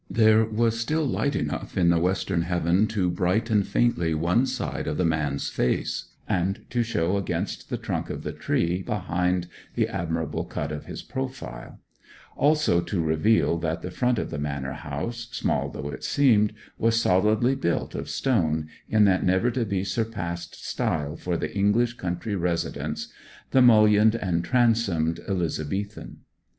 [0.09, 4.97] There was still light enough in the western heaven to brighten faintly one side of
[4.97, 9.45] the man's face, and to show against the trunk of the tree behind
[9.75, 11.79] the admirable cut of his profile;
[12.35, 16.99] also to reveal that the front of the manor house, small though it seemed, was
[16.99, 22.35] solidly built of stone in that never to be surpassed style for the English country
[22.35, 23.13] residence
[23.51, 26.21] the mullioned and transomed Elizabethan.